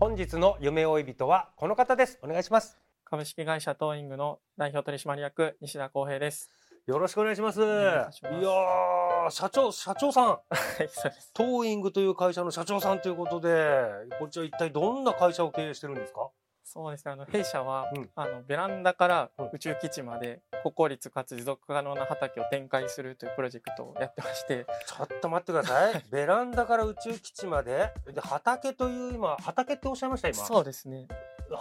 [0.00, 2.20] 本日の夢追い人はこの方です。
[2.22, 2.78] お願いします。
[3.04, 6.52] 株式会社トーイングの代表取締役西田康平です。
[6.86, 7.58] よろしくお願いします。
[7.60, 10.38] いやー社長社長さん。
[11.34, 13.74] トーイングという会社の社長さんということで
[14.20, 16.28] こちら一体どんな会社を経営してるんですか？
[16.70, 17.12] そうですね。
[17.12, 18.10] あの弊社は、うん。
[18.14, 19.50] あのベランダからうん。
[19.54, 26.04] 宇宙基地まで国公立かつ持続可能な畑を展開するというプロジェクトをやってまして、ちょっと待ってください。
[26.12, 30.44] ベランダから宇宙基地までで畑という今畑っておっしゃいました今。
[30.44, 31.08] そうですね。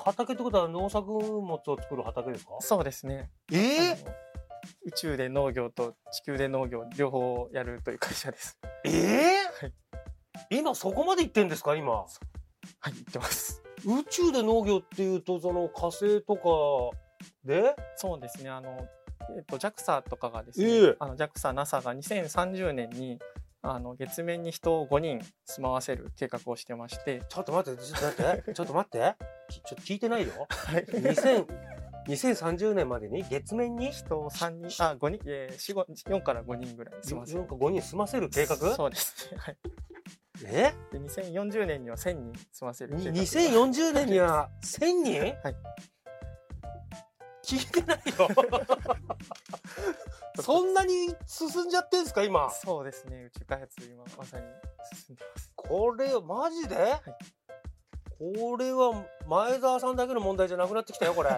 [0.04, 2.58] 畑ってことは農作物を作る畑ですか？
[2.60, 3.30] そうですね。
[3.54, 4.14] えあの
[4.84, 8.58] 宇宙で農業と地球で農業両方やるという会社です。
[8.84, 9.74] ええはい。
[10.50, 11.94] 今そこまで行ってんですか今？
[11.94, 13.64] はい、言ってます。
[13.86, 16.98] 宇宙で農業っていうとその火星とか
[17.44, 17.76] で？
[17.96, 18.50] そうですね。
[18.50, 18.88] あの、
[19.36, 23.20] えっと、JAXA とかがですね、ええあの JAXA、NASA が2030年に
[23.62, 29.16] あの月面に人を5人住まわせる計画をしてまして、ちょっと待ってちょっと待って ちょっと待って
[29.50, 31.46] きちょっと聞いてないよはい、2000
[32.08, 33.92] 2030年までに月面に？
[33.92, 37.40] 人を3人、あ、5人、えー、4、5 4から5人ぐらい住まわせる。
[37.40, 38.56] なんか5人住ませる計画？
[38.76, 39.38] そうですね。
[39.38, 39.58] はい。
[40.46, 40.74] え？
[40.92, 43.18] で、2040年には1000人住ませる計画が。
[43.18, 45.56] 2040年には 1000人はい。
[47.44, 48.28] 聞いてないよ。
[50.44, 52.50] そんなに進んじゃってんすか今？
[52.52, 53.24] そうですね。
[53.26, 54.46] 宇宙開発今まさに
[54.94, 55.52] 進んでます。
[55.56, 56.76] これマジで、
[58.20, 61.30] これは前澤さんだけの問題じゃなくなってきたよこれ。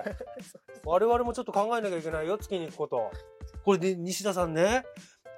[0.83, 3.11] 我々もちょっと考えなきゃいけないよ月に行くこと。
[3.63, 4.83] これで西田さんね。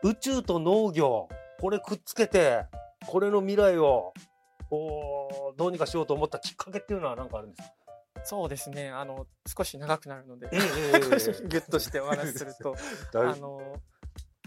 [0.04, 1.28] 宇宙と農業。
[1.60, 2.66] これくっつけて
[3.08, 4.14] これの未来を
[4.70, 7.74] おーどうにかしようと思ったきっかけっていうのは何かあるんですか？
[8.24, 8.90] そうですね。
[8.90, 11.00] あの、少し長くなるので、ええええええ。
[11.50, 12.76] ギュッとしてお話しすると、
[13.20, 13.60] あの、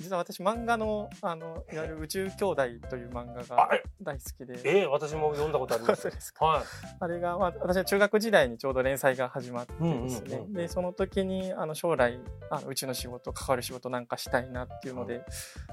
[0.05, 2.55] 実は私漫画の、あの、いわゆる宇宙兄弟
[2.91, 3.71] という漫画が
[4.03, 6.09] 大好きで、ええ私も読んだことあります。
[6.39, 6.63] はい。
[7.01, 9.79] あれが、まあ、私は中学時代にちょうど連載が始まってで
[10.11, 10.53] すね、うんうんうん。
[10.53, 12.21] でその時にあの将来
[12.51, 15.25] あの宇宙の仕事関わる仕事なんかしたいなっていうので、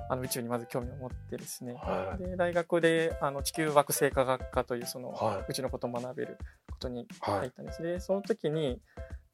[0.10, 2.24] あの宇宙にまず興味を持ってですね、はい。
[2.24, 5.46] で大学であの地球惑星科学科というその、はい。
[5.50, 6.38] 宇宙のことを学べる
[6.72, 7.40] ことにはい。
[7.40, 8.80] 入ったんです、でその時に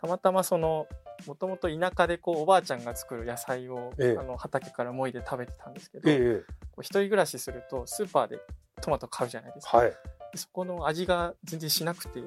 [0.02, 0.88] たまたまその
[1.26, 4.18] もともと田舎でこうおばあちゃんが作る野菜を、ええ。
[4.20, 6.44] あの畑からもいで食べてたんですけど、え
[6.80, 8.40] 一人暮らしするとスーパーで
[8.82, 9.78] トマト買うじゃないですか。
[9.78, 9.90] はい。
[10.32, 12.22] でそこの味が全然しなくて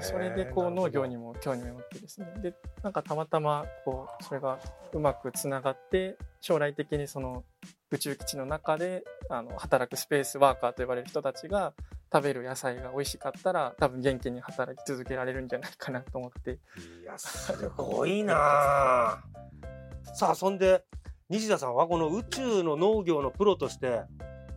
[0.00, 2.26] それでこう農業にもも興味を持ってですね。
[2.40, 4.58] でなんかたまたまこうそれが
[4.92, 7.44] うまくつながって将来的にその
[7.90, 11.74] 宇宙基地の中であの働くスペースワーカーと呼ばれる人たちが
[12.12, 16.52] 食べる野菜が美味しかったら多分元気に働き続けられるんじゃないかなと思って。
[16.52, 18.34] いやすごいな。
[18.36, 19.22] あ
[20.14, 20.84] さあそんで
[21.28, 24.02] 西田さんはこの宇宙の農業のプロとして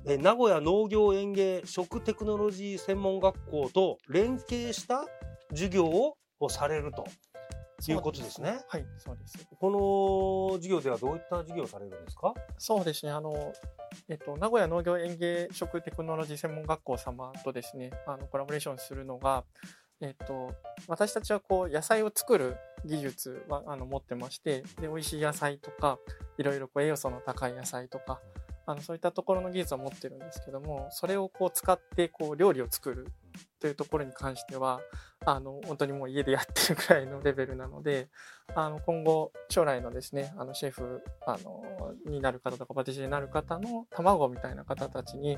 [0.06, 5.06] え名古屋農業園芸食テクノロジー専門学校と連携した
[5.50, 7.06] 授業ををされると
[7.90, 8.60] いうことですね。
[8.68, 9.48] はいそうです。
[9.60, 12.34] この授業ではどういった授業をされるんですか？
[12.58, 13.12] そうですね。
[13.12, 13.54] あの
[14.08, 19.44] えっと、名古屋農業園芸食テクノロジー専門学校様とですねあのコラボレーションするのが、
[20.00, 20.54] えっと、
[20.88, 22.56] 私たちはこう野菜を作る
[22.86, 26.00] 技術はあの持ってましてで美味しい野菜とか
[26.38, 28.22] いろいろこう栄養素の高い野菜とか
[28.66, 33.08] あのそういったところの技術を持ってるんですけどもそれをこう使ってこう料理を作る
[33.62, 34.82] というところに関しては
[35.24, 38.10] あの本当にもう家でやってるくらいのレベルなので
[38.56, 45.38] あの今後将来のですねあのシェフあのになる方とかパティシエになる方の卵みたいな方たちに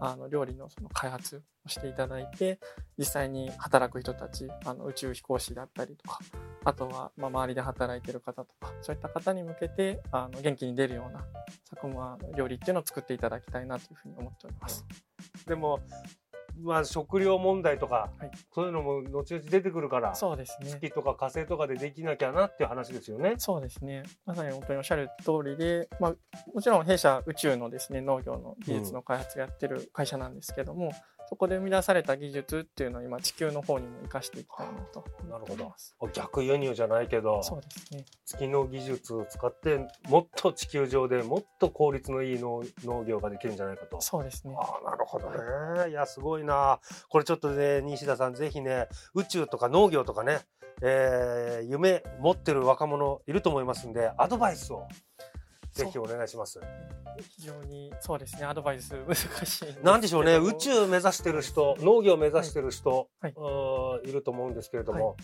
[0.00, 2.60] あの料理のその開発をしていただいて
[2.96, 6.20] 実際に働く人たちあの宇宙飛行士だったりとか
[6.64, 11.24] あとはまあ周りで働いてる方とかそういった方に向けてあの元気に出るような
[11.64, 14.84] 作物料理っていうのを作っていただきたいなというふうに思っております。
[15.46, 15.80] でも
[16.62, 20.70] まあ食料問題とか、はいそういうのも後々出てくるから、そうですね。
[20.70, 23.34] 月とか火星とかでできなきゃなっていう話ですよね。
[23.38, 24.04] そうですね。
[24.26, 26.14] まさに本当におっしゃる通りで、まあ、
[26.54, 30.92] もちろん弊社宇宙のですね、農業の技術の開発をやってる会社なんですけども、
[31.28, 35.72] そこで生み出された技術っていうのを今地球の方にも活かしていきたいなとなるほど。
[36.12, 38.04] 逆輸入じゃないけど、そうですね。
[38.26, 44.00] 月の技術を使ってもっと地球上でもっと効率のいい農農業ができるんじゃないかと。
[44.00, 44.54] そうですね。
[44.58, 45.90] ああ、なるほどね。
[45.90, 46.80] いや、すごいな。
[47.08, 50.40] これちょっとね、西田さん、ぜひね、宇宙とか農業とかね、
[50.82, 54.86] えー夢持ってる若者いると思いますんで、アドバイスを
[55.74, 56.60] ぜひお願いします。
[57.36, 58.44] 非常にそうですね。
[58.44, 63.34] アドバイス 難しいなんでしょうね、宇宙目指してる人、農業目指してる人、はい
[64.04, 65.14] い、いると思うんですけれども、は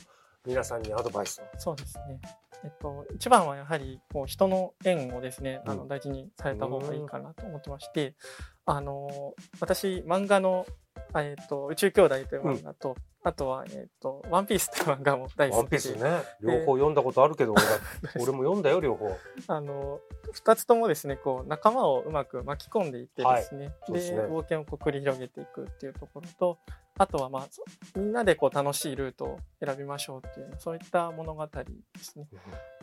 [0.44, 1.44] 皆さんにアドバイスを。
[1.56, 2.20] そうですね。
[2.62, 8.14] えっと、一番はやはりこう人の縁をですね、あうんの大事にされた方がいいかなと思ってまして、
[8.66, 10.66] あの私漫画の
[11.12, 17.54] あえっと宇宙兄弟という漫画と、あとはえっとワンピースという漫画も大ワ好きで、ンピースね、両方読んだことあるけど、
[18.16, 19.10] 俺 も読んだよ、両方。
[19.46, 20.00] あの
[20.32, 24.18] 二つともですねこう仲間をうまく巻き込んでいってですね,、そうですね。
[24.22, 26.58] 冒険をこう繰り広げていくっていうところと
[26.98, 27.64] あとはまあそ
[27.96, 31.64] みんなでこう楽しいルートを選びましょうっていうそういった物語で
[32.00, 32.28] すね。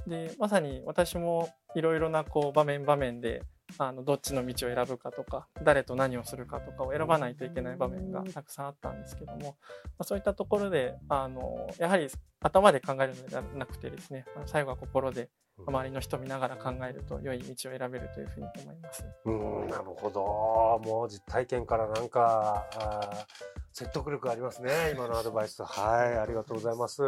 [0.07, 3.43] でまさに私もいろいろなこう場面場面で
[3.77, 12.07] あのどっちの道を選ぶかとか誰と何をするかとかを選ばないといけない場面がたくさんあったんですけども、まあ、そういったところであのやはり
[12.39, 15.29] 頭で考えるのではなくてですね最後は心で
[15.65, 19.03] 周りの人を見ながら考えると良い道を選べるというふうに思います。
[19.25, 20.87] うん、なるほど。
[20.87, 22.63] もう実体験からなんか、
[23.73, 24.91] 説得力ありますね。
[24.93, 25.63] 今のアドバイス。
[25.63, 27.01] はい、ありがとうございます。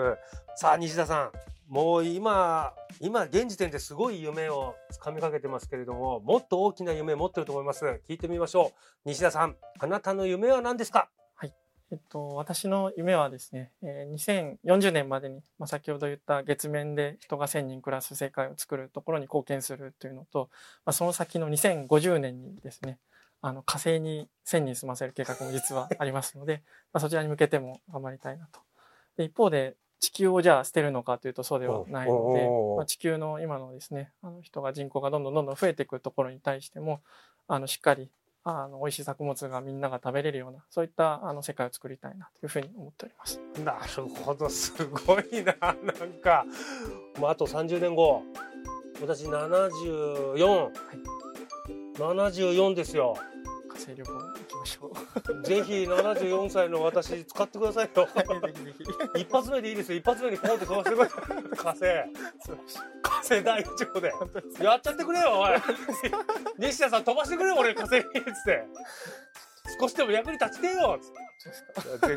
[0.56, 1.32] さあ、西田さん。
[1.68, 7.86] もう今、今、現時点ですごい夢をつかみかけてますけれども、もっと大きな夢持ってると思います。
[8.10, 8.80] 聞いてみましょう。
[9.06, 11.08] 西田さん、あなたの夢は何ですか？
[11.92, 20.50] えっと、私の夢はですね、えー2040年までに、まあ、先ほど言った月面で人が1000人暮らす世界を作るところに貢献するというのと、
[20.86, 23.00] まあ、その先の2050年にですね、
[23.42, 26.62] あの火星に1000人住ませる計画も実はありますので、
[26.94, 28.60] まあ、そちらに向けても頑張りたいなと。
[29.18, 32.48] で一方で、地球をじゃあ捨てるのかというとそうではないので
[32.78, 37.02] まあ、地球の今のですね、あの人が人口がどんどんどんどん増えていくところに対しても、
[37.48, 38.10] あのしっかり
[38.50, 43.40] あの美味しい作物がみんなが食べれるようなそういったあの世界を作りたいなというふうに思っております。
[43.64, 45.56] なるほど、すごいな。
[45.62, 45.76] なん
[46.22, 46.46] か、
[47.20, 48.24] まあ、あと30年後、
[49.02, 50.72] 私74、
[51.98, 53.16] 74ですよ。
[53.70, 54.12] 火星旅行。
[55.44, 58.08] ぜひ74歳の私使ってくださいよ。
[59.16, 59.98] 一発目でいいですよ。
[60.00, 61.10] 一発目にポンって飛ばしてくれ。
[61.58, 61.80] 火星。
[63.02, 64.14] 火星第一号で。
[64.62, 65.52] やっちゃってくれよ、おい。
[66.58, 68.04] 西田さん飛ばしてくれよ、俺火星に。
[68.04, 68.64] つって。
[69.80, 71.00] 少しでも役に立ちてえよ。
[71.00, 72.16] つって。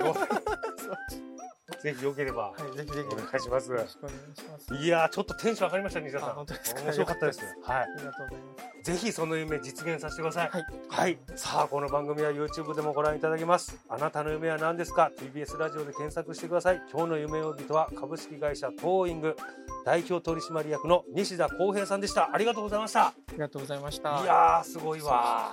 [1.83, 2.51] ぜひよければ。
[2.51, 4.75] はい、ぜひぜひお願いしますよろしくお願いします。
[4.83, 6.29] いやー、ちょっとテンション上がりました、西田さん。
[6.31, 6.83] あ本当ですか？
[6.83, 7.41] 面白かったです。
[7.41, 7.49] はい。
[7.83, 8.93] ありがとうございます。
[8.93, 10.51] ぜひその夢実現させてください。
[10.51, 10.65] はい。
[10.89, 11.19] はい。
[11.37, 13.77] さあ、この番組は YouTube でもご覧いただけます。
[13.89, 16.83] あなたの夢は何ですか ?TBS ラジオで検索してください。
[16.93, 19.37] 今日の夢呼びとは株式会社トーイング
[19.85, 22.31] 代表取締役の西田宏平さんでした。
[22.33, 23.07] ありがとうございました。
[23.07, 24.21] ありがとうございました。
[24.23, 25.53] いやー、すごいわ